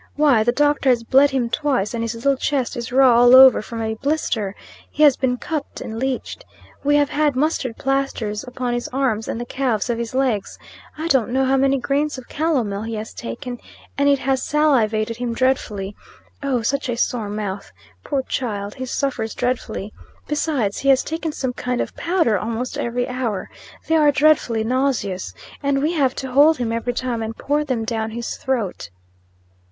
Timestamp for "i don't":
10.97-11.29